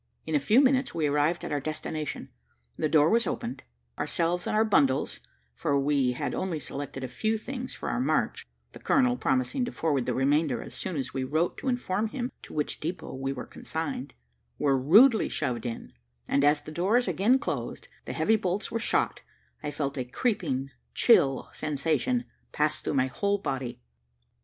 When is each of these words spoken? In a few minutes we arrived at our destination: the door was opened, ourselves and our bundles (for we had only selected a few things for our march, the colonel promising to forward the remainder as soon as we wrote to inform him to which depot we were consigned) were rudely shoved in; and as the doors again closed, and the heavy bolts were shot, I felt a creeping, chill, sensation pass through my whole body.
In 0.25 0.33
a 0.33 0.39
few 0.39 0.61
minutes 0.61 0.95
we 0.95 1.05
arrived 1.05 1.43
at 1.45 1.51
our 1.51 1.59
destination: 1.59 2.29
the 2.75 2.89
door 2.89 3.07
was 3.07 3.27
opened, 3.27 3.61
ourselves 3.99 4.47
and 4.47 4.55
our 4.55 4.65
bundles 4.65 5.19
(for 5.53 5.79
we 5.79 6.13
had 6.13 6.33
only 6.33 6.59
selected 6.59 7.03
a 7.03 7.07
few 7.07 7.37
things 7.37 7.75
for 7.75 7.87
our 7.87 7.99
march, 7.99 8.47
the 8.71 8.79
colonel 8.79 9.15
promising 9.15 9.63
to 9.65 9.71
forward 9.71 10.07
the 10.07 10.15
remainder 10.15 10.63
as 10.63 10.73
soon 10.73 10.97
as 10.97 11.13
we 11.13 11.23
wrote 11.23 11.55
to 11.59 11.67
inform 11.67 12.07
him 12.07 12.31
to 12.41 12.51
which 12.51 12.79
depot 12.79 13.13
we 13.13 13.31
were 13.31 13.45
consigned) 13.45 14.15
were 14.57 14.75
rudely 14.75 15.29
shoved 15.29 15.67
in; 15.67 15.93
and 16.27 16.43
as 16.43 16.63
the 16.63 16.71
doors 16.71 17.07
again 17.07 17.37
closed, 17.37 17.85
and 17.85 18.05
the 18.05 18.13
heavy 18.17 18.35
bolts 18.37 18.71
were 18.71 18.79
shot, 18.79 19.21
I 19.61 19.69
felt 19.69 19.99
a 19.99 20.03
creeping, 20.03 20.71
chill, 20.95 21.51
sensation 21.53 22.25
pass 22.51 22.81
through 22.81 22.95
my 22.95 23.05
whole 23.05 23.37
body. 23.37 23.79